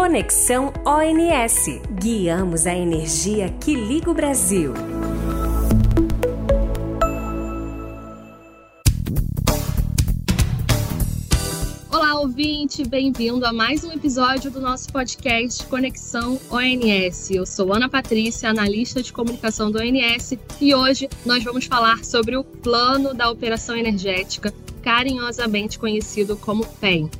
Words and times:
Conexão 0.00 0.72
ONS. 0.86 1.78
Guiamos 2.00 2.66
a 2.66 2.74
energia 2.74 3.50
que 3.60 3.74
liga 3.74 4.10
o 4.10 4.14
Brasil. 4.14 4.72
Olá, 11.92 12.18
ouvinte, 12.18 12.82
bem-vindo 12.82 13.44
a 13.44 13.52
mais 13.52 13.84
um 13.84 13.92
episódio 13.92 14.50
do 14.50 14.58
nosso 14.58 14.90
podcast 14.90 15.66
Conexão 15.66 16.40
ONS. 16.50 17.30
Eu 17.30 17.44
sou 17.44 17.70
Ana 17.74 17.86
Patrícia, 17.86 18.48
analista 18.48 19.02
de 19.02 19.12
comunicação 19.12 19.70
do 19.70 19.78
ONS, 19.78 20.38
e 20.62 20.74
hoje 20.74 21.10
nós 21.26 21.44
vamos 21.44 21.66
falar 21.66 22.02
sobre 22.06 22.38
o 22.38 22.42
Plano 22.42 23.12
da 23.12 23.30
Operação 23.30 23.76
Energética, 23.76 24.50
carinhosamente 24.80 25.78
conhecido 25.78 26.38
como 26.38 26.64
PEN. 26.80 27.10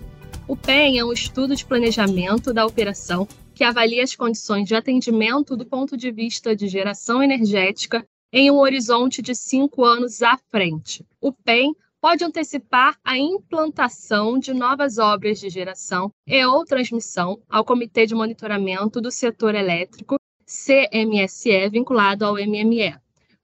O 0.50 0.56
PEN 0.56 0.98
é 0.98 1.04
um 1.04 1.12
estudo 1.12 1.54
de 1.54 1.64
planejamento 1.64 2.52
da 2.52 2.66
operação 2.66 3.28
que 3.54 3.62
avalia 3.62 4.02
as 4.02 4.16
condições 4.16 4.66
de 4.66 4.74
atendimento 4.74 5.56
do 5.56 5.64
ponto 5.64 5.96
de 5.96 6.10
vista 6.10 6.56
de 6.56 6.66
geração 6.66 7.23
energética 7.23 8.04
em 8.32 8.50
um 8.50 8.59
horizonte 8.59 9.23
de 9.23 9.32
cinco 9.32 9.84
anos 9.84 10.23
à 10.23 10.36
frente. 10.50 11.06
O 11.20 11.32
PEN 11.32 11.73
pode 12.00 12.24
antecipar 12.24 12.98
a 13.04 13.16
implantação 13.16 14.40
de 14.40 14.52
novas 14.52 14.98
obras 14.98 15.38
de 15.38 15.48
geração 15.48 16.12
e 16.26 16.45
ou 16.45 16.64
transmissão 16.64 17.40
ao 17.48 17.64
Comitê 17.64 18.04
de 18.04 18.16
Monitoramento 18.16 19.01
do 19.01 19.12
Setor 19.12 19.54
Elétrico, 19.54 20.16
CMSE, 20.45 21.68
vinculado 21.70 22.24
ao 22.24 22.34
MME, 22.34 22.96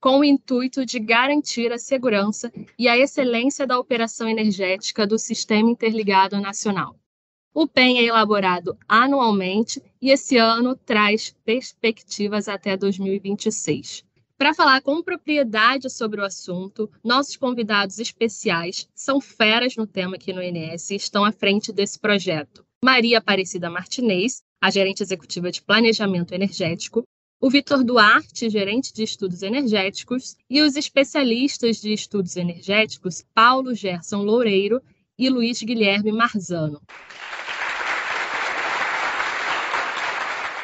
com 0.06 0.20
o 0.20 0.24
intuito 0.24 0.87
de 0.87 1.01
garantir 1.01 1.73
a 1.73 1.78
segurança 1.78 2.52
e 2.78 2.87
a 2.87 2.96
excelência 2.96 3.66
da 3.66 3.77
operação 3.77 4.29
energética 4.29 5.05
do 5.05 5.19
Sistema 5.19 5.69
Interligado 5.69 6.41
Nacional. 6.41 6.95
O 7.52 7.66
PEN 7.66 7.98
é 7.98 8.04
elaborado 8.04 8.79
anualmente 8.87 9.82
e 10.01 10.10
esse 10.10 10.37
ano 10.37 10.76
traz 10.76 11.35
perspectivas 11.45 12.46
até 12.48 12.76
2026. 12.76 14.04
Para 14.38 14.54
falar 14.54 14.80
com 14.80 15.02
propriedade 15.02 15.90
sobre 15.90 16.20
o 16.20 16.24
assunto, 16.24 16.88
nossos 17.02 17.37
convidados 17.37 17.98
especiais 17.98 18.88
são 18.95 19.20
feras 19.20 19.74
no 19.74 19.88
tema 19.88 20.15
aqui 20.15 20.32
no 20.32 20.41
INS 20.41 20.91
e 20.91 20.95
estão 20.95 21.24
à 21.24 21.32
frente 21.32 21.73
desse 21.73 21.98
projeto. 21.98 22.65
Maria 22.80 23.18
Aparecida 23.18 23.68
Martinez, 23.68 24.41
a 24.63 24.70
gerente 24.70 25.02
executiva 25.02 25.51
de 25.51 25.63
Planejamento 25.63 26.32
Energético, 26.32 27.02
o 27.47 27.49
Vitor 27.49 27.85
Duarte, 27.85 28.51
gerente 28.51 28.93
de 28.93 29.05
estudos 29.05 29.41
energéticos, 29.41 30.37
e 30.51 30.63
os 30.63 30.75
especialistas 30.75 31.80
de 31.80 31.93
estudos 31.93 32.35
energéticos 32.35 33.25
Paulo 33.33 33.73
Gerson 33.73 34.25
Loureiro 34.25 34.83
e 35.16 35.30
Luiz 35.30 35.63
Guilherme 35.63 36.11
Marzano. 36.11 36.83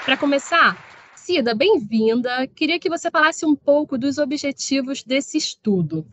Para 0.04 0.16
começar, 0.16 0.76
Cida, 1.14 1.54
bem-vinda. 1.54 2.48
Queria 2.48 2.80
que 2.80 2.90
você 2.90 3.12
falasse 3.12 3.46
um 3.46 3.54
pouco 3.54 3.96
dos 3.96 4.18
objetivos 4.18 5.04
desse 5.04 5.38
estudo. 5.38 6.04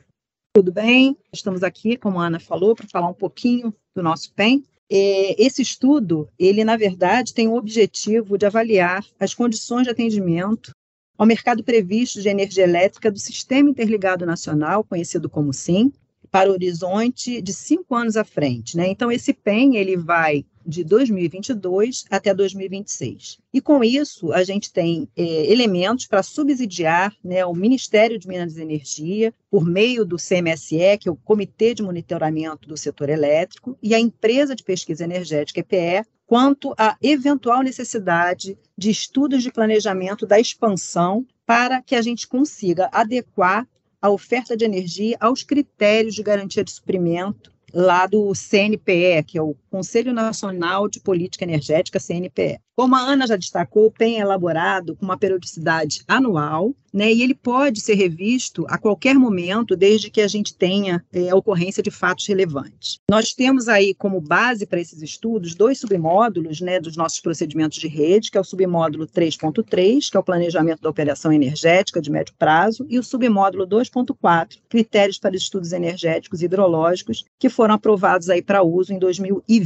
Tudo 0.54 0.72
bem? 0.72 1.18
Estamos 1.34 1.64
aqui, 1.64 1.98
como 1.98 2.20
a 2.20 2.28
Ana 2.28 2.40
falou, 2.40 2.76
para 2.76 2.88
falar 2.88 3.08
um 3.08 3.14
pouquinho 3.16 3.74
do 3.96 4.04
nosso 4.04 4.32
PEN. 4.36 4.64
É, 4.92 5.42
esse 5.42 5.62
estudo, 5.62 6.28
ele 6.38 6.64
na 6.64 6.76
verdade 6.76 7.34
tem 7.34 7.48
o 7.48 7.56
objetivo 7.56 8.38
de 8.38 8.46
avaliar 8.46 9.06
as 9.20 9.34
condições 9.34 9.84
de 9.84 9.92
atendimento 9.92 10.72
ao 11.18 11.28
mercado 11.28 11.64
previsto 11.64 12.22
de 12.22 12.30
energia 12.30 12.64
elétrica 12.64 13.12
do 13.12 13.20
Sistema 13.20 13.70
Interligado 13.70 14.26
Nacional, 14.26 14.84
conhecido 14.84 15.30
como 15.30 15.54
SIM, 15.54 15.92
para 16.32 16.50
o 16.50 16.54
horizonte 16.54 17.42
de 17.42 17.54
cinco 17.54 17.94
anos 17.94 18.16
à 18.16 18.24
frente. 18.24 18.78
Né? 18.78 18.88
Então, 18.88 19.12
esse 19.12 19.34
PEN 19.34 19.76
ele 19.76 19.98
vai 19.98 20.46
de 20.70 20.84
2022 20.84 22.06
até 22.10 22.34
2026. 22.34 23.40
E 23.52 23.60
com 23.60 23.84
isso, 23.84 24.32
a 24.32 24.44
gente 24.44 24.72
tem 24.72 25.10
é, 25.18 25.52
elementos 25.52 26.06
para 26.06 26.22
subsidiar 26.22 27.14
né, 27.24 27.44
o 27.46 27.54
Ministério 27.54 28.20
de 28.20 28.28
Minas 28.28 28.56
e 28.56 28.62
Energia, 28.62 29.34
por 29.50 29.66
meio 29.66 30.06
do 30.06 30.18
CMSE, 30.18 30.98
que 31.00 31.10
é 31.10 31.12
o 31.12 31.16
Comitê 31.16 31.74
de 31.74 31.82
Monitoramento 31.82 32.68
do 32.68 32.78
Setor 32.78 33.10
Elétrico, 33.10 33.78
e 33.82 33.96
a 33.96 34.00
Empresa 34.00 34.56
de 34.56 34.64
Pesquisa 34.64 35.04
Energética, 35.04 35.60
EPE, 35.60 36.08
quanto 36.28 36.76
à 36.78 36.96
eventual 37.02 37.64
necessidade 37.64 38.56
de 38.78 38.92
estudos 38.92 39.42
de 39.42 39.52
planejamento 39.52 40.28
da 40.28 40.40
expansão 40.40 41.26
para 41.44 41.82
que 41.82 41.96
a 41.96 42.02
gente 42.04 42.28
consiga 42.28 42.88
adequar 42.92 43.68
a 44.00 44.10
oferta 44.12 44.56
de 44.56 44.64
energia 44.64 45.18
aos 45.20 45.42
critérios 45.42 46.14
de 46.14 46.22
garantia 46.22 46.64
de 46.64 46.72
suprimento 46.72 47.52
lá 47.74 48.06
do 48.08 48.32
CNPE, 48.34 49.24
que 49.26 49.38
é 49.38 49.42
o 49.42 49.56
Conselho 49.70 50.14
Nacional 50.14 50.88
de 50.90 51.00
Política 51.00 51.46
Energética, 51.46 52.00
CNPE. 52.00 52.60
Como 52.80 52.96
a 52.96 53.02
Ana 53.02 53.28
já 53.28 53.36
destacou, 53.36 53.88
o 53.88 53.92
PEN 53.92 54.20
é 54.20 54.22
elaborado 54.22 54.96
com 54.96 55.04
uma 55.04 55.18
periodicidade 55.18 56.02
anual, 56.08 56.74
né, 56.94 57.12
e 57.12 57.22
ele 57.22 57.36
pode 57.36 57.82
ser 57.82 57.94
revisto 57.94 58.66
a 58.70 58.78
qualquer 58.78 59.16
momento, 59.16 59.76
desde 59.76 60.10
que 60.10 60.22
a 60.22 60.28
gente 60.28 60.56
tenha 60.56 61.06
é, 61.14 61.30
a 61.30 61.36
ocorrência 61.36 61.84
de 61.84 61.92
fatos 61.92 62.26
relevantes. 62.26 62.98
Nós 63.12 63.34
temos 63.34 63.68
aí 63.68 63.94
como 63.94 64.20
base 64.20 64.66
para 64.66 64.80
esses 64.80 65.02
estudos 65.02 65.54
dois 65.54 65.78
submódulos 65.78 66.62
né, 66.62 66.80
dos 66.80 66.96
nossos 66.96 67.20
procedimentos 67.20 67.78
de 67.78 67.88
rede, 67.88 68.32
que 68.32 68.38
é 68.38 68.42
o 68.42 68.46
submódulo 68.46 69.06
3.3, 69.06 70.10
que 70.10 70.18
é 70.18 70.20
o 70.20 70.24
planejamento 70.24 70.82
da 70.82 70.90
operação 70.90 71.32
energética 71.32 72.02
de 72.02 72.10
médio 72.10 72.34
prazo, 72.40 72.88
e 72.90 72.98
o 72.98 73.04
submódulo 73.04 73.68
2.4, 73.68 74.58
critérios 74.70 75.20
para 75.20 75.36
estudos 75.36 75.74
energéticos 75.74 76.42
e 76.42 76.46
hidrológicos, 76.46 77.26
que 77.38 77.50
foram 77.50 77.76
aprovados 77.76 78.30
aí 78.30 78.42
para 78.42 78.64
uso 78.64 78.94
em 78.94 78.98
2020. 78.98 79.59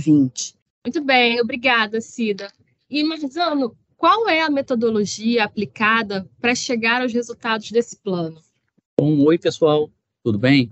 Muito 0.85 1.03
bem, 1.03 1.39
obrigada, 1.39 2.01
Cida. 2.01 2.51
E, 2.89 3.03
Marzano, 3.03 3.75
qual 3.95 4.27
é 4.27 4.41
a 4.41 4.49
metodologia 4.49 5.45
aplicada 5.45 6.29
para 6.41 6.53
chegar 6.53 7.01
aos 7.01 7.13
resultados 7.13 7.71
desse 7.71 7.97
plano? 7.97 8.41
Bom, 8.99 9.23
oi, 9.23 9.37
pessoal, 9.37 9.89
tudo 10.23 10.37
bem? 10.37 10.69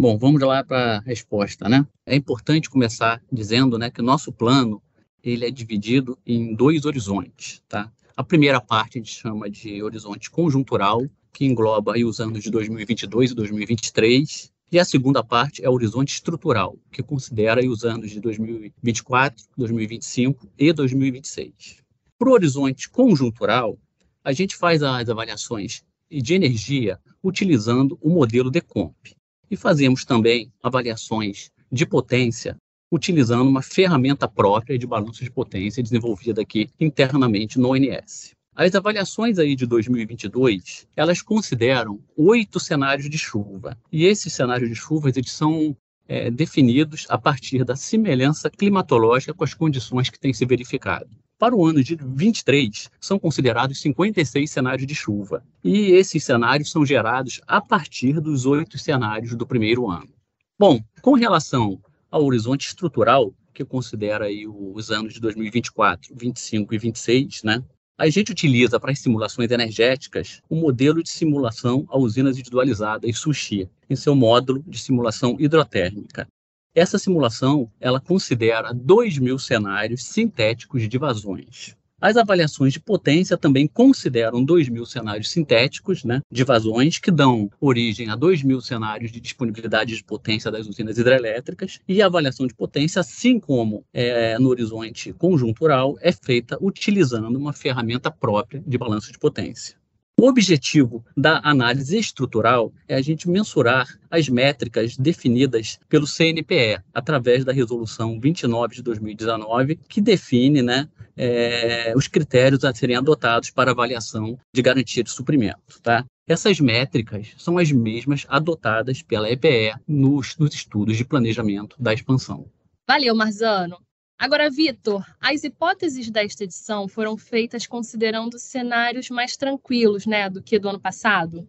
Bom, 0.00 0.18
vamos 0.18 0.40
lá 0.40 0.64
para 0.64 0.96
a 0.96 1.00
resposta, 1.00 1.68
né? 1.68 1.86
É 2.04 2.16
importante 2.16 2.68
começar 2.68 3.22
dizendo 3.30 3.78
né, 3.78 3.90
que 3.90 4.00
o 4.00 4.04
nosso 4.04 4.32
plano 4.32 4.82
ele 5.22 5.46
é 5.46 5.50
dividido 5.50 6.18
em 6.26 6.54
dois 6.54 6.84
horizontes, 6.84 7.62
tá? 7.68 7.92
A 8.16 8.24
primeira 8.24 8.60
parte 8.60 8.98
a 8.98 9.00
gente 9.00 9.12
chama 9.12 9.48
de 9.48 9.82
horizonte 9.82 10.30
conjuntural, 10.30 11.06
que 11.32 11.44
engloba 11.44 11.94
aí 11.94 12.04
os 12.04 12.18
anos 12.18 12.42
de 12.42 12.50
2022 12.50 13.30
e 13.30 13.34
2023, 13.34 14.52
e 14.72 14.78
a 14.78 14.84
segunda 14.84 15.22
parte 15.24 15.64
é 15.64 15.68
o 15.68 15.72
horizonte 15.72 16.12
estrutural, 16.12 16.76
que 16.92 17.02
considera 17.02 17.60
os 17.68 17.84
anos 17.84 18.10
de 18.10 18.20
2024, 18.20 19.44
2025 19.56 20.48
e 20.56 20.72
2026. 20.72 21.82
Para 22.18 22.28
o 22.28 22.32
horizonte 22.32 22.88
conjuntural, 22.88 23.76
a 24.22 24.32
gente 24.32 24.56
faz 24.56 24.82
as 24.82 25.08
avaliações 25.08 25.82
de 26.10 26.34
energia 26.34 27.00
utilizando 27.22 27.98
o 28.00 28.10
modelo 28.10 28.50
DECOMP. 28.50 29.16
E 29.50 29.56
fazemos 29.56 30.04
também 30.04 30.52
avaliações 30.62 31.50
de 31.72 31.84
potência 31.84 32.56
utilizando 32.92 33.48
uma 33.48 33.62
ferramenta 33.62 34.28
própria 34.28 34.78
de 34.78 34.86
balanço 34.86 35.22
de 35.22 35.30
potência 35.30 35.82
desenvolvida 35.82 36.42
aqui 36.42 36.68
internamente 36.78 37.58
no 37.58 37.70
ONS. 37.70 38.34
As 38.60 38.74
avaliações 38.74 39.38
aí 39.38 39.56
de 39.56 39.64
2022, 39.64 40.86
elas 40.94 41.22
consideram 41.22 41.98
oito 42.14 42.60
cenários 42.60 43.08
de 43.08 43.16
chuva. 43.16 43.74
E 43.90 44.04
esses 44.04 44.34
cenários 44.34 44.68
de 44.68 44.76
chuvas 44.76 45.16
eles 45.16 45.32
são 45.32 45.74
é, 46.06 46.30
definidos 46.30 47.06
a 47.08 47.16
partir 47.16 47.64
da 47.64 47.74
semelhança 47.74 48.50
climatológica 48.50 49.32
com 49.32 49.44
as 49.44 49.54
condições 49.54 50.10
que 50.10 50.20
têm 50.20 50.34
se 50.34 50.44
verificado. 50.44 51.08
Para 51.38 51.56
o 51.56 51.64
ano 51.64 51.82
de 51.82 51.96
23, 51.96 52.90
são 53.00 53.18
considerados 53.18 53.80
56 53.80 54.50
cenários 54.50 54.86
de 54.86 54.94
chuva. 54.94 55.42
E 55.64 55.92
esses 55.92 56.22
cenários 56.22 56.70
são 56.70 56.84
gerados 56.84 57.40
a 57.46 57.62
partir 57.62 58.20
dos 58.20 58.44
oito 58.44 58.76
cenários 58.76 59.34
do 59.34 59.46
primeiro 59.46 59.88
ano. 59.88 60.12
Bom, 60.58 60.78
com 61.00 61.14
relação 61.14 61.80
ao 62.10 62.26
horizonte 62.26 62.66
estrutural, 62.66 63.32
que 63.54 63.64
considera 63.64 64.26
aí 64.26 64.46
os 64.46 64.90
anos 64.90 65.14
de 65.14 65.20
2024, 65.20 66.14
25 66.14 66.74
e 66.74 66.78
26, 66.78 67.42
né? 67.42 67.64
A 68.00 68.08
gente 68.08 68.32
utiliza 68.32 68.80
para 68.80 68.92
as 68.92 68.98
simulações 68.98 69.50
energéticas 69.50 70.40
o 70.48 70.56
modelo 70.56 71.02
de 71.02 71.10
simulação 71.10 71.84
a 71.86 71.98
usinas 71.98 72.38
individualizadas 72.38 73.18
SUSHI, 73.18 73.68
em 73.90 73.94
seu 73.94 74.16
módulo 74.16 74.64
de 74.66 74.78
simulação 74.78 75.36
hidrotérmica. 75.38 76.26
Essa 76.74 76.98
simulação 76.98 77.70
ela 77.78 78.00
considera 78.00 78.72
2 78.72 79.18
mil 79.18 79.38
cenários 79.38 80.02
sintéticos 80.02 80.88
de 80.88 80.96
vazões. 80.96 81.76
As 82.00 82.16
avaliações 82.16 82.72
de 82.72 82.80
potência 82.80 83.36
também 83.36 83.68
consideram 83.68 84.42
2 84.42 84.70
mil 84.70 84.86
cenários 84.86 85.30
sintéticos 85.30 86.02
né, 86.02 86.22
de 86.32 86.44
vazões, 86.44 86.98
que 86.98 87.10
dão 87.10 87.50
origem 87.60 88.08
a 88.08 88.16
2 88.16 88.42
mil 88.42 88.60
cenários 88.62 89.12
de 89.12 89.20
disponibilidade 89.20 89.94
de 89.94 90.02
potência 90.02 90.50
das 90.50 90.66
usinas 90.66 90.96
hidrelétricas, 90.96 91.78
e 91.86 92.00
a 92.00 92.06
avaliação 92.06 92.46
de 92.46 92.54
potência, 92.54 93.00
assim 93.00 93.38
como 93.38 93.84
é, 93.92 94.38
no 94.38 94.48
horizonte 94.48 95.12
conjuntural, 95.12 95.96
é 96.00 96.10
feita 96.10 96.56
utilizando 96.60 97.36
uma 97.36 97.52
ferramenta 97.52 98.10
própria 98.10 98.62
de 98.66 98.78
balanço 98.78 99.12
de 99.12 99.18
potência. 99.18 99.79
O 100.20 100.28
objetivo 100.28 101.02
da 101.16 101.40
análise 101.42 101.96
estrutural 101.96 102.70
é 102.86 102.94
a 102.94 103.00
gente 103.00 103.26
mensurar 103.26 103.88
as 104.10 104.28
métricas 104.28 104.94
definidas 104.94 105.80
pelo 105.88 106.06
CNPE, 106.06 106.82
através 106.92 107.42
da 107.42 107.54
Resolução 107.54 108.20
29 108.20 108.74
de 108.74 108.82
2019, 108.82 109.76
que 109.88 109.98
define 109.98 110.60
né, 110.60 110.86
é, 111.16 111.94
os 111.96 112.06
critérios 112.06 112.62
a 112.66 112.74
serem 112.74 112.96
adotados 112.96 113.48
para 113.48 113.70
avaliação 113.70 114.38
de 114.54 114.60
garantia 114.60 115.02
de 115.02 115.10
suprimento. 115.10 115.80
Tá? 115.82 116.04
Essas 116.28 116.60
métricas 116.60 117.28
são 117.38 117.56
as 117.56 117.72
mesmas 117.72 118.26
adotadas 118.28 119.00
pela 119.00 119.30
EPE 119.30 119.72
nos, 119.88 120.36
nos 120.36 120.54
estudos 120.54 120.98
de 120.98 121.04
planejamento 121.06 121.76
da 121.78 121.94
expansão. 121.94 122.44
Valeu, 122.86 123.14
Marzano. 123.14 123.78
Agora, 124.20 124.50
Vitor, 124.50 125.02
as 125.18 125.44
hipóteses 125.44 126.10
desta 126.10 126.44
edição 126.44 126.86
foram 126.86 127.16
feitas 127.16 127.66
considerando 127.66 128.38
cenários 128.38 129.08
mais 129.08 129.34
tranquilos, 129.34 130.04
né, 130.04 130.28
do 130.28 130.42
que 130.42 130.58
do 130.58 130.68
ano 130.68 130.78
passado? 130.78 131.48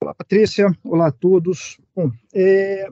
Olá, 0.00 0.12
Patrícia. 0.12 0.66
Olá 0.82 1.06
a 1.06 1.12
todos. 1.12 1.78
Bom, 1.94 2.10
é, 2.34 2.88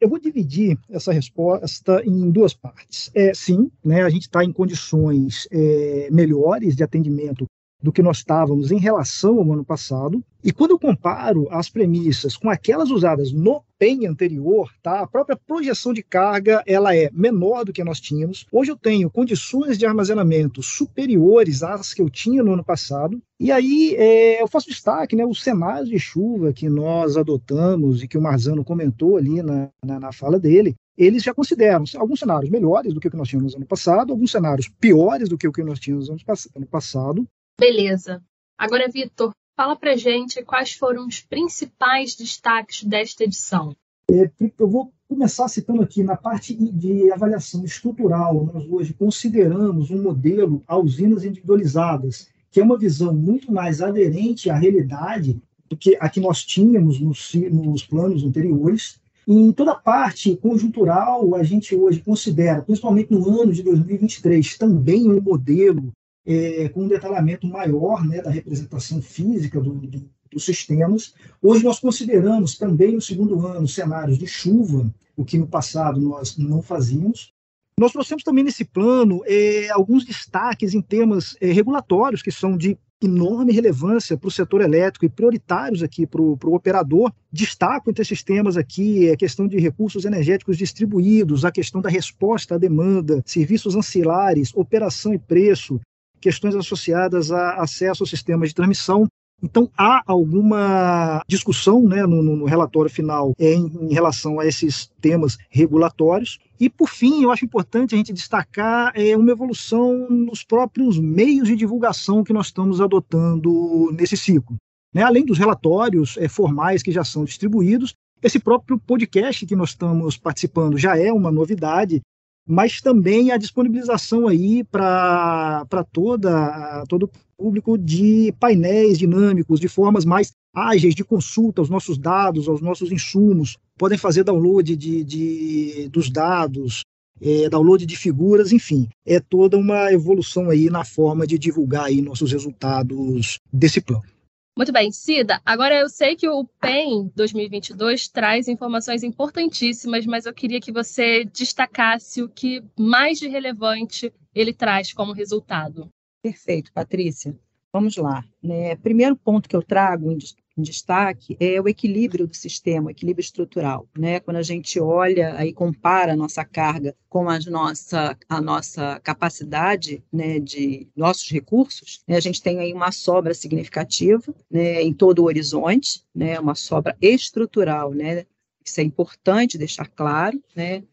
eu 0.00 0.08
vou 0.08 0.18
dividir 0.18 0.78
essa 0.88 1.12
resposta 1.12 2.02
em 2.06 2.30
duas 2.30 2.54
partes. 2.54 3.10
É, 3.14 3.34
sim, 3.34 3.70
né, 3.84 4.02
a 4.02 4.08
gente 4.08 4.22
está 4.22 4.42
em 4.42 4.50
condições 4.50 5.46
é, 5.52 6.08
melhores 6.10 6.74
de 6.74 6.82
atendimento 6.82 7.44
do 7.82 7.92
que 7.92 8.02
nós 8.02 8.16
estávamos 8.16 8.72
em 8.72 8.78
relação 8.78 9.40
ao 9.40 9.52
ano 9.52 9.62
passado. 9.62 10.24
E 10.42 10.50
quando 10.50 10.70
eu 10.70 10.78
comparo 10.78 11.46
as 11.50 11.68
premissas 11.68 12.34
com 12.34 12.48
aquelas 12.48 12.90
usadas 12.90 13.30
no 13.30 13.62
PEN 13.84 14.06
anterior, 14.06 14.72
tá? 14.82 15.00
A 15.00 15.06
própria 15.06 15.36
projeção 15.36 15.92
de 15.92 16.02
carga 16.02 16.62
ela 16.66 16.96
é 16.96 17.10
menor 17.12 17.66
do 17.66 17.72
que 17.72 17.84
nós 17.84 18.00
tínhamos. 18.00 18.46
Hoje 18.50 18.72
eu 18.72 18.76
tenho 18.76 19.10
condições 19.10 19.76
de 19.76 19.84
armazenamento 19.84 20.62
superiores 20.62 21.62
às 21.62 21.92
que 21.92 22.00
eu 22.00 22.08
tinha 22.08 22.42
no 22.42 22.54
ano 22.54 22.64
passado. 22.64 23.20
E 23.38 23.52
aí 23.52 23.94
é, 23.98 24.40
eu 24.40 24.48
faço 24.48 24.70
destaque, 24.70 25.14
né, 25.14 25.26
os 25.26 25.42
cenários 25.42 25.90
de 25.90 25.98
chuva 25.98 26.50
que 26.50 26.66
nós 26.66 27.18
adotamos 27.18 28.02
e 28.02 28.08
que 28.08 28.16
o 28.16 28.22
Marzano 28.22 28.64
comentou 28.64 29.18
ali 29.18 29.42
na, 29.42 29.68
na, 29.84 30.00
na 30.00 30.12
fala 30.12 30.40
dele, 30.40 30.74
eles 30.96 31.22
já 31.22 31.34
consideram 31.34 31.84
alguns 31.96 32.20
cenários 32.20 32.50
melhores 32.50 32.94
do 32.94 33.00
que 33.00 33.08
o 33.08 33.10
que 33.10 33.16
nós 33.18 33.28
tínhamos 33.28 33.52
no 33.52 33.58
ano 33.58 33.66
passado, 33.66 34.12
alguns 34.12 34.30
cenários 34.30 34.66
piores 34.80 35.28
do 35.28 35.36
que 35.36 35.46
o 35.46 35.52
que 35.52 35.62
nós 35.62 35.78
tínhamos 35.78 36.08
no 36.08 36.16
ano 36.56 36.66
passado, 36.66 37.26
Beleza. 37.58 38.22
Agora, 38.58 38.88
Vitor, 38.88 39.32
fala 39.56 39.76
pra 39.76 39.96
gente 39.96 40.42
quais 40.42 40.72
foram 40.72 41.06
os 41.06 41.20
principais 41.20 42.14
destaques 42.14 42.82
desta 42.84 43.24
edição. 43.24 43.74
É, 44.10 44.30
eu 44.58 44.68
vou 44.68 44.92
começar 45.08 45.48
citando 45.48 45.82
aqui 45.82 46.02
na 46.02 46.16
parte 46.16 46.54
de 46.54 47.10
avaliação 47.12 47.64
estrutural. 47.64 48.50
Nós 48.52 48.68
hoje 48.68 48.92
consideramos 48.92 49.90
um 49.90 50.02
modelo 50.02 50.62
a 50.66 50.76
usinas 50.76 51.24
individualizadas, 51.24 52.28
que 52.50 52.60
é 52.60 52.64
uma 52.64 52.78
visão 52.78 53.14
muito 53.14 53.52
mais 53.52 53.80
aderente 53.80 54.50
à 54.50 54.56
realidade 54.56 55.40
do 55.68 55.76
que 55.76 55.96
a 56.00 56.08
que 56.08 56.20
nós 56.20 56.44
tínhamos 56.44 57.00
nos, 57.00 57.32
nos 57.50 57.84
planos 57.84 58.24
anteriores. 58.24 59.00
Em 59.26 59.50
toda 59.52 59.74
parte 59.74 60.36
conjuntural, 60.36 61.34
a 61.34 61.42
gente 61.42 61.74
hoje 61.74 62.00
considera, 62.00 62.60
principalmente 62.60 63.10
no 63.10 63.40
ano 63.40 63.52
de 63.52 63.62
2023, 63.62 64.58
também 64.58 65.10
um 65.10 65.20
modelo 65.20 65.92
é, 66.26 66.68
com 66.70 66.82
um 66.82 66.88
detalhamento 66.88 67.46
maior 67.46 68.04
né, 68.04 68.22
da 68.22 68.30
representação 68.30 69.00
física 69.02 69.60
do, 69.60 69.74
do, 69.74 70.10
dos 70.30 70.44
sistemas. 70.44 71.14
Hoje 71.40 71.64
nós 71.64 71.78
consideramos 71.78 72.56
também 72.56 72.92
no 72.92 73.00
segundo 73.00 73.46
ano 73.46 73.68
cenários 73.68 74.18
de 74.18 74.26
chuva, 74.26 74.92
o 75.16 75.24
que 75.24 75.38
no 75.38 75.46
passado 75.46 76.00
nós 76.00 76.36
não 76.36 76.62
fazíamos. 76.62 77.32
Nós 77.78 77.92
trouxemos 77.92 78.22
também 78.22 78.44
nesse 78.44 78.64
plano 78.64 79.22
é, 79.26 79.68
alguns 79.70 80.04
destaques 80.04 80.74
em 80.74 80.80
temas 80.80 81.36
é, 81.40 81.52
regulatórios 81.52 82.22
que 82.22 82.30
são 82.30 82.56
de 82.56 82.78
enorme 83.02 83.52
relevância 83.52 84.16
para 84.16 84.28
o 84.28 84.30
setor 84.30 84.60
elétrico 84.60 85.04
e 85.04 85.08
prioritários 85.08 85.82
aqui 85.82 86.06
para 86.06 86.22
o 86.22 86.54
operador. 86.54 87.12
Destaco 87.32 87.90
entre 87.90 88.02
esses 88.02 88.22
temas 88.22 88.56
aqui 88.56 89.10
a 89.10 89.16
questão 89.16 89.46
de 89.46 89.58
recursos 89.58 90.04
energéticos 90.04 90.56
distribuídos, 90.56 91.44
a 91.44 91.50
questão 91.50 91.80
da 91.80 91.90
resposta 91.90 92.54
à 92.54 92.58
demanda, 92.58 93.22
serviços 93.26 93.74
ancilares, 93.74 94.52
operação 94.54 95.12
e 95.12 95.18
preço, 95.18 95.80
questões 96.24 96.56
associadas 96.56 97.30
a 97.30 97.56
acesso 97.56 98.02
ao 98.02 98.06
sistema 98.06 98.46
de 98.46 98.54
transmissão. 98.54 99.06
Então, 99.42 99.70
há 99.76 100.02
alguma 100.06 101.22
discussão 101.28 101.82
né, 101.82 102.06
no, 102.06 102.22
no 102.22 102.46
relatório 102.46 102.90
final 102.90 103.34
em, 103.38 103.66
em, 103.90 103.92
relação 103.92 104.40
a 104.40 104.46
esses 104.46 104.90
temas 105.02 105.36
regulatórios. 105.50 106.38
E, 106.58 106.70
por 106.70 106.88
fim, 106.88 107.22
eu 107.22 107.30
acho 107.30 107.44
importante 107.44 107.94
a 107.94 107.98
gente 107.98 108.10
destacar 108.10 108.90
é, 108.94 109.14
uma 109.14 109.30
evolução 109.30 110.08
nos 110.08 110.42
próprios 110.42 110.98
meios 110.98 111.46
de 111.46 111.56
divulgação 111.56 112.24
que 112.24 112.32
nós 112.32 112.46
estamos 112.46 112.80
adotando 112.80 113.92
nesse 113.92 114.16
ciclo. 114.16 114.56
Né, 114.94 115.02
além 115.02 115.26
dos 115.26 115.36
relatórios 115.36 116.16
é, 116.16 116.26
formais 116.26 116.82
que 116.82 116.92
já 116.92 117.04
são 117.04 117.24
distribuídos, 117.24 117.92
esse 118.22 118.38
próprio 118.38 118.78
podcast 118.78 119.44
que 119.44 119.56
nós 119.56 119.70
estamos 119.70 120.16
participando 120.16 120.78
já 120.78 120.96
é 120.96 121.12
uma 121.12 121.30
novidade, 121.30 122.00
mas 122.46 122.80
também 122.80 123.30
a 123.30 123.36
disponibilização 123.36 124.28
aí 124.28 124.64
para 124.64 125.66
toda 125.92 126.84
todo 126.88 127.04
o 127.04 127.10
público 127.36 127.76
de 127.76 128.32
painéis 128.38 128.98
dinâmicos, 128.98 129.58
de 129.58 129.68
formas 129.68 130.04
mais 130.04 130.32
ágeis 130.54 130.94
de 130.94 131.04
consulta 131.04 131.60
aos 131.60 131.68
nossos 131.68 131.98
dados, 131.98 132.48
aos 132.48 132.60
nossos 132.60 132.92
insumos, 132.92 133.56
podem 133.76 133.98
fazer 133.98 134.22
download 134.22 134.76
de, 134.76 135.02
de 135.02 135.88
dos 135.88 136.10
dados, 136.10 136.84
é, 137.20 137.48
download 137.48 137.84
de 137.86 137.96
figuras, 137.96 138.52
enfim, 138.52 138.88
é 139.06 139.18
toda 139.18 139.56
uma 139.56 139.92
evolução 139.92 140.50
aí 140.50 140.68
na 140.70 140.84
forma 140.84 141.26
de 141.26 141.38
divulgar 141.38 141.86
aí 141.86 142.00
nossos 142.00 142.32
resultados 142.32 143.38
desse 143.52 143.80
plano. 143.80 144.13
Muito 144.56 144.72
bem, 144.72 144.92
Cida. 144.92 145.40
Agora 145.44 145.74
eu 145.74 145.88
sei 145.88 146.14
que 146.14 146.28
o 146.28 146.44
PEN 146.60 147.10
2022 147.16 148.06
traz 148.06 148.46
informações 148.46 149.02
importantíssimas, 149.02 150.06
mas 150.06 150.26
eu 150.26 150.32
queria 150.32 150.60
que 150.60 150.70
você 150.70 151.24
destacasse 151.24 152.22
o 152.22 152.28
que 152.28 152.62
mais 152.78 153.18
de 153.18 153.26
relevante 153.26 154.12
ele 154.32 154.52
traz 154.52 154.92
como 154.92 155.12
resultado. 155.12 155.88
Perfeito, 156.22 156.72
Patrícia. 156.72 157.36
Vamos 157.72 157.96
lá. 157.96 158.24
Né? 158.40 158.76
Primeiro 158.76 159.16
ponto 159.16 159.48
que 159.48 159.56
eu 159.56 159.62
trago 159.62 160.12
em 160.56 160.62
destaque 160.62 161.36
é 161.40 161.60
o 161.60 161.68
equilíbrio 161.68 162.26
do 162.26 162.34
sistema, 162.34 162.86
o 162.86 162.90
equilíbrio 162.90 163.22
estrutural. 163.22 163.88
Né? 163.98 164.20
Quando 164.20 164.36
a 164.36 164.42
gente 164.42 164.78
olha 164.80 165.44
e 165.44 165.52
compara 165.52 166.12
a 166.12 166.16
nossa 166.16 166.44
carga 166.44 166.94
com 167.08 167.28
a 167.28 167.38
nossa, 167.40 168.16
a 168.28 168.40
nossa 168.40 169.00
capacidade 169.00 170.02
né, 170.12 170.38
de 170.38 170.88
nossos 170.96 171.28
recursos, 171.30 172.02
né, 172.06 172.16
a 172.16 172.20
gente 172.20 172.42
tem 172.42 172.58
aí 172.60 172.72
uma 172.72 172.92
sobra 172.92 173.34
significativa 173.34 174.34
né, 174.50 174.82
em 174.82 174.92
todo 174.92 175.20
o 175.20 175.24
horizonte, 175.24 176.04
né, 176.14 176.38
uma 176.38 176.54
sobra 176.54 176.96
estrutural. 177.00 177.92
Né? 177.92 178.24
Isso 178.64 178.80
é 178.80 178.84
importante 178.84 179.58
deixar 179.58 179.88
claro. 179.88 180.42
Né? 180.54 180.84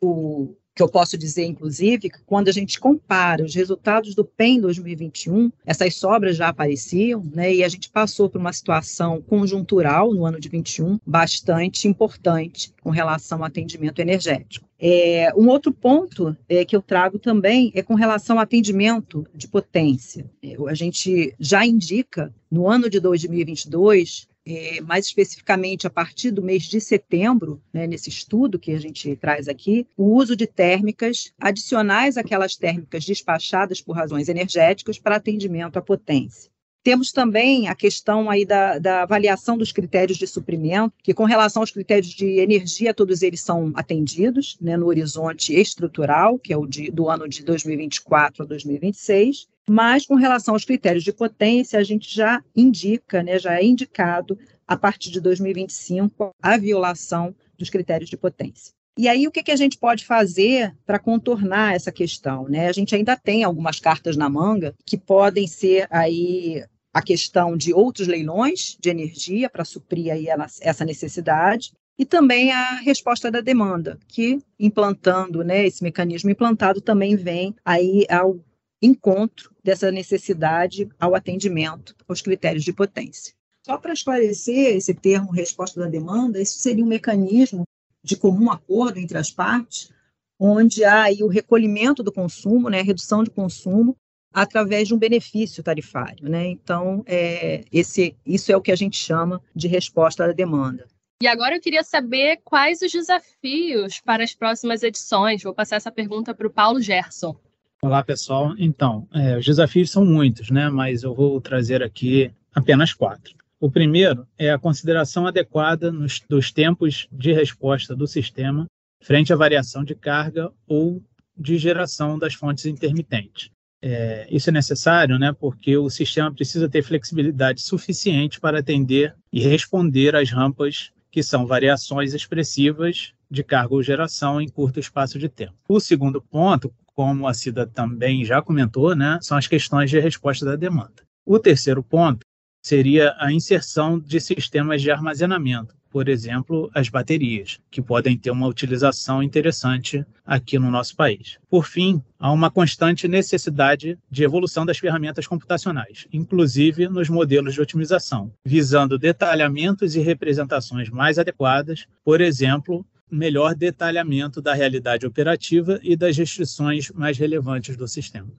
O, 0.00 0.54
que 0.76 0.82
eu 0.82 0.88
posso 0.90 1.16
dizer, 1.16 1.46
inclusive, 1.46 2.10
que 2.10 2.22
quando 2.26 2.48
a 2.48 2.52
gente 2.52 2.78
compara 2.78 3.42
os 3.42 3.54
resultados 3.54 4.14
do 4.14 4.22
PEN 4.22 4.60
2021, 4.60 5.50
essas 5.64 5.94
sobras 5.94 6.36
já 6.36 6.48
apareciam, 6.48 7.24
né, 7.34 7.54
e 7.54 7.64
a 7.64 7.68
gente 7.68 7.88
passou 7.88 8.28
por 8.28 8.38
uma 8.38 8.52
situação 8.52 9.22
conjuntural 9.22 10.12
no 10.12 10.26
ano 10.26 10.38
de 10.38 10.50
21 10.50 10.98
bastante 11.06 11.88
importante 11.88 12.74
com 12.82 12.90
relação 12.90 13.38
ao 13.38 13.44
atendimento 13.44 14.00
energético. 14.00 14.68
É, 14.78 15.32
um 15.34 15.48
outro 15.48 15.72
ponto 15.72 16.36
é, 16.46 16.62
que 16.62 16.76
eu 16.76 16.82
trago 16.82 17.18
também 17.18 17.72
é 17.74 17.82
com 17.82 17.94
relação 17.94 18.36
ao 18.36 18.42
atendimento 18.42 19.26
de 19.34 19.48
potência. 19.48 20.30
É, 20.42 20.56
a 20.68 20.74
gente 20.74 21.34
já 21.40 21.64
indica 21.64 22.34
no 22.50 22.68
ano 22.68 22.90
de 22.90 23.00
2022 23.00 24.28
é, 24.46 24.80
mais 24.80 25.06
especificamente 25.06 25.86
a 25.86 25.90
partir 25.90 26.30
do 26.30 26.42
mês 26.42 26.62
de 26.64 26.80
setembro, 26.80 27.60
né, 27.72 27.86
nesse 27.86 28.08
estudo 28.08 28.58
que 28.58 28.70
a 28.70 28.78
gente 28.78 29.16
traz 29.16 29.48
aqui, 29.48 29.86
o 29.96 30.14
uso 30.14 30.36
de 30.36 30.46
térmicas 30.46 31.32
adicionais 31.40 32.16
àquelas 32.16 32.56
térmicas 32.56 33.04
despachadas 33.04 33.80
por 33.80 33.96
razões 33.96 34.28
energéticas 34.28 34.98
para 34.98 35.16
atendimento 35.16 35.78
à 35.78 35.82
potência. 35.82 36.50
Temos 36.86 37.10
também 37.10 37.66
a 37.66 37.74
questão 37.74 38.30
aí 38.30 38.44
da, 38.44 38.78
da, 38.78 39.02
avaliação 39.02 39.58
dos 39.58 39.72
critérios 39.72 40.16
de 40.16 40.26
suprimento, 40.28 40.94
que 41.02 41.12
com 41.12 41.24
relação 41.24 41.60
aos 41.60 41.72
critérios 41.72 42.12
de 42.12 42.38
energia, 42.38 42.94
todos 42.94 43.22
eles 43.22 43.40
são 43.40 43.72
atendidos 43.74 44.56
né, 44.60 44.76
no 44.76 44.86
horizonte 44.86 45.52
estrutural, 45.52 46.38
que 46.38 46.52
é 46.52 46.56
o 46.56 46.64
de, 46.64 46.88
do 46.92 47.10
ano 47.10 47.28
de 47.28 47.42
2024 47.42 48.44
a 48.44 48.46
2026, 48.46 49.48
mas 49.68 50.06
com 50.06 50.14
relação 50.14 50.54
aos 50.54 50.64
critérios 50.64 51.04
de 51.04 51.12
potência, 51.12 51.78
a 51.78 51.82
gente 51.82 52.14
já 52.14 52.42
indica, 52.54 53.22
né, 53.22 53.38
já 53.38 53.54
é 53.54 53.64
indicado 53.64 54.38
a 54.66 54.76
partir 54.76 55.10
de 55.10 55.20
2025 55.20 56.30
a 56.42 56.56
violação 56.56 57.34
dos 57.58 57.70
critérios 57.70 58.10
de 58.10 58.16
potência. 58.16 58.72
E 58.98 59.08
aí, 59.08 59.26
o 59.26 59.30
que, 59.30 59.42
que 59.42 59.50
a 59.50 59.56
gente 59.56 59.76
pode 59.76 60.06
fazer 60.06 60.74
para 60.86 60.98
contornar 60.98 61.74
essa 61.74 61.92
questão? 61.92 62.48
Né? 62.48 62.66
A 62.66 62.72
gente 62.72 62.94
ainda 62.94 63.14
tem 63.14 63.44
algumas 63.44 63.78
cartas 63.78 64.16
na 64.16 64.28
manga 64.28 64.74
que 64.86 64.96
podem 64.96 65.46
ser 65.46 65.86
aí 65.90 66.64
a 66.94 67.02
questão 67.02 67.58
de 67.58 67.74
outros 67.74 68.08
leilões 68.08 68.74
de 68.80 68.88
energia 68.88 69.50
para 69.50 69.66
suprir 69.66 70.10
aí 70.10 70.28
essa 70.62 70.82
necessidade, 70.82 71.72
e 71.98 72.06
também 72.06 72.52
a 72.52 72.76
resposta 72.76 73.30
da 73.30 73.42
demanda, 73.42 73.98
que 74.08 74.38
implantando, 74.58 75.42
né, 75.42 75.66
esse 75.66 75.82
mecanismo 75.82 76.30
implantado 76.30 76.80
também 76.80 77.16
vem 77.16 77.54
aí 77.64 78.06
ao 78.08 78.38
encontro 78.80 79.54
dessa 79.66 79.90
necessidade 79.90 80.88
ao 80.98 81.16
atendimento 81.16 81.96
aos 82.06 82.22
critérios 82.22 82.62
de 82.62 82.72
potência. 82.72 83.34
Só 83.66 83.76
para 83.76 83.92
esclarecer 83.92 84.76
esse 84.76 84.94
termo 84.94 85.32
resposta 85.32 85.80
da 85.80 85.88
demanda, 85.88 86.40
isso 86.40 86.60
seria 86.60 86.84
um 86.84 86.88
mecanismo 86.88 87.64
de 88.00 88.16
comum 88.16 88.48
acordo 88.48 89.00
entre 89.00 89.18
as 89.18 89.32
partes, 89.32 89.90
onde 90.38 90.84
há 90.84 91.02
aí 91.02 91.24
o 91.24 91.28
recolhimento 91.28 92.00
do 92.00 92.12
consumo, 92.12 92.70
né, 92.70 92.80
redução 92.80 93.24
de 93.24 93.30
consumo, 93.30 93.96
através 94.32 94.86
de 94.86 94.94
um 94.94 94.98
benefício 94.98 95.64
tarifário. 95.64 96.28
Né? 96.28 96.46
Então, 96.46 97.02
é, 97.04 97.64
esse, 97.72 98.14
isso 98.24 98.52
é 98.52 98.56
o 98.56 98.60
que 98.60 98.70
a 98.70 98.76
gente 98.76 98.96
chama 98.96 99.42
de 99.52 99.66
resposta 99.66 100.26
à 100.26 100.32
demanda. 100.32 100.86
E 101.20 101.26
agora 101.26 101.56
eu 101.56 101.60
queria 101.60 101.82
saber 101.82 102.38
quais 102.44 102.82
os 102.82 102.92
desafios 102.92 104.00
para 104.00 104.22
as 104.22 104.32
próximas 104.32 104.84
edições. 104.84 105.42
Vou 105.42 105.54
passar 105.54 105.76
essa 105.76 105.90
pergunta 105.90 106.32
para 106.32 106.46
o 106.46 106.52
Paulo 106.52 106.80
Gerson. 106.80 107.34
Olá, 107.82 108.02
pessoal. 108.02 108.54
Então, 108.58 109.06
é, 109.12 109.36
os 109.36 109.44
desafios 109.44 109.90
são 109.90 110.04
muitos, 110.04 110.50
né? 110.50 110.70
mas 110.70 111.02
eu 111.02 111.14
vou 111.14 111.40
trazer 111.40 111.82
aqui 111.82 112.32
apenas 112.54 112.92
quatro. 112.92 113.34
O 113.60 113.70
primeiro 113.70 114.26
é 114.38 114.50
a 114.50 114.58
consideração 114.58 115.26
adequada 115.26 115.92
nos, 115.92 116.20
dos 116.28 116.50
tempos 116.50 117.06
de 117.12 117.32
resposta 117.32 117.94
do 117.94 118.06
sistema 118.06 118.66
frente 119.02 119.32
à 119.32 119.36
variação 119.36 119.84
de 119.84 119.94
carga 119.94 120.50
ou 120.66 121.02
de 121.36 121.58
geração 121.58 122.18
das 122.18 122.34
fontes 122.34 122.64
intermitentes. 122.64 123.50
É, 123.82 124.26
isso 124.30 124.48
é 124.48 124.52
necessário, 124.52 125.18
né, 125.18 125.32
porque 125.38 125.76
o 125.76 125.90
sistema 125.90 126.32
precisa 126.32 126.68
ter 126.68 126.82
flexibilidade 126.82 127.60
suficiente 127.60 128.40
para 128.40 128.58
atender 128.58 129.14
e 129.32 129.40
responder 129.40 130.16
às 130.16 130.30
rampas 130.30 130.90
que 131.10 131.22
são 131.22 131.46
variações 131.46 132.14
expressivas 132.14 133.12
de 133.30 133.44
carga 133.44 133.74
ou 133.74 133.82
geração 133.82 134.40
em 134.40 134.48
curto 134.48 134.80
espaço 134.80 135.18
de 135.18 135.28
tempo. 135.28 135.54
O 135.68 135.78
segundo 135.78 136.20
ponto, 136.20 136.72
como 136.96 137.28
a 137.28 137.34
Cida 137.34 137.66
também 137.66 138.24
já 138.24 138.40
comentou, 138.40 138.96
né, 138.96 139.18
são 139.20 139.36
as 139.36 139.46
questões 139.46 139.90
de 139.90 140.00
resposta 140.00 140.46
da 140.46 140.56
demanda. 140.56 141.04
O 141.26 141.38
terceiro 141.38 141.82
ponto 141.82 142.20
seria 142.64 143.14
a 143.18 143.30
inserção 143.30 143.98
de 143.98 144.18
sistemas 144.18 144.80
de 144.80 144.90
armazenamento, 144.90 145.76
por 145.90 146.08
exemplo, 146.08 146.70
as 146.74 146.88
baterias, 146.88 147.60
que 147.70 147.80
podem 147.80 148.18
ter 148.18 148.30
uma 148.30 148.46
utilização 148.46 149.22
interessante 149.22 150.04
aqui 150.24 150.58
no 150.58 150.70
nosso 150.70 150.96
país. 150.96 151.38
Por 151.48 151.66
fim, 151.66 152.02
há 152.18 152.32
uma 152.32 152.50
constante 152.50 153.06
necessidade 153.06 153.98
de 154.10 154.24
evolução 154.24 154.66
das 154.66 154.78
ferramentas 154.78 155.26
computacionais, 155.26 156.06
inclusive 156.12 156.88
nos 156.88 157.08
modelos 157.08 157.54
de 157.54 157.60
otimização, 157.60 158.32
visando 158.44 158.98
detalhamentos 158.98 159.94
e 159.94 160.00
representações 160.00 160.90
mais 160.90 161.18
adequadas, 161.18 161.86
por 162.04 162.20
exemplo, 162.20 162.84
melhor 163.10 163.54
detalhamento 163.54 164.42
da 164.42 164.54
realidade 164.54 165.06
operativa 165.06 165.78
e 165.82 165.96
das 165.96 166.16
restrições 166.16 166.90
mais 166.90 167.18
relevantes 167.18 167.76
do 167.76 167.86
sistema. 167.86 168.30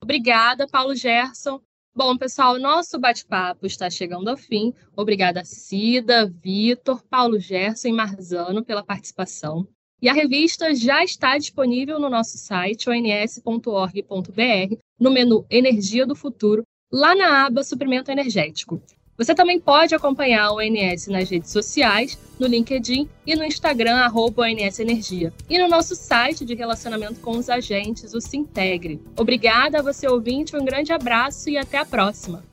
Obrigada, 0.00 0.66
Paulo 0.66 0.94
Gerson. 0.94 1.60
Bom, 1.94 2.16
pessoal, 2.16 2.58
nosso 2.58 2.98
bate-papo 2.98 3.66
está 3.66 3.88
chegando 3.88 4.28
ao 4.28 4.36
fim. 4.36 4.74
Obrigada, 4.94 5.44
Cida, 5.44 6.26
Vitor, 6.26 7.02
Paulo 7.08 7.40
Gerson 7.40 7.88
e 7.88 7.92
Marzano 7.92 8.62
pela 8.62 8.84
participação. 8.84 9.66
E 10.00 10.08
a 10.08 10.12
revista 10.12 10.74
já 10.74 11.02
está 11.02 11.38
disponível 11.38 11.98
no 11.98 12.10
nosso 12.10 12.36
site, 12.36 12.90
ons.org.br, 12.90 14.76
no 15.00 15.10
menu 15.10 15.46
Energia 15.48 16.06
do 16.06 16.14
Futuro, 16.14 16.64
lá 16.92 17.14
na 17.14 17.46
aba 17.46 17.64
Suprimento 17.64 18.10
Energético. 18.10 18.82
Você 19.16 19.34
também 19.34 19.58
pode 19.58 19.94
acompanhar 19.94 20.50
o 20.50 20.56
ONS 20.56 21.06
nas 21.08 21.30
redes 21.30 21.50
sociais, 21.50 22.18
no 22.38 22.46
LinkedIn 22.46 23.08
e 23.26 23.34
no 23.34 23.44
Instagram, 23.44 23.96
arroba 23.96 24.42
ONS 24.42 24.78
Energia. 24.78 25.32
E 25.48 25.58
no 25.58 25.68
nosso 25.68 25.96
site 25.96 26.44
de 26.44 26.54
relacionamento 26.54 27.20
com 27.20 27.32
os 27.38 27.48
agentes, 27.48 28.12
o 28.12 28.20
Sintegre. 28.20 29.00
Obrigada 29.16 29.78
a 29.78 29.82
você 29.82 30.06
ouvinte, 30.06 30.54
um 30.54 30.64
grande 30.64 30.92
abraço 30.92 31.48
e 31.48 31.56
até 31.56 31.78
a 31.78 31.84
próxima. 31.84 32.44